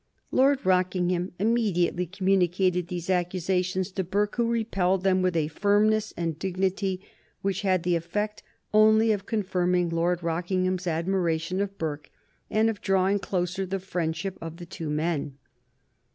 Lord 0.31 0.65
Rockingham 0.65 1.31
immediately 1.37 2.07
communicated 2.07 2.87
these 2.87 3.07
accusations 3.07 3.91
to 3.91 4.03
Burke, 4.03 4.35
who 4.37 4.47
repelled 4.49 5.03
them 5.03 5.21
with 5.21 5.35
a 5.35 5.49
firmness 5.49 6.11
and 6.17 6.39
dignity 6.39 7.01
which 7.43 7.61
had 7.61 7.83
the 7.83 7.95
effect 7.95 8.41
only 8.73 9.11
of 9.11 9.27
confirming 9.27 9.89
Lord 9.89 10.23
Rockingham's 10.23 10.87
admiration 10.87 11.61
of 11.61 11.77
Burke 11.77 12.09
and 12.49 12.67
of 12.67 12.81
drawing 12.81 13.19
closer 13.19 13.63
the 13.63 13.77
friendship 13.77 14.39
of 14.41 14.57
the 14.57 14.65
two 14.65 14.89
men. 14.89 15.37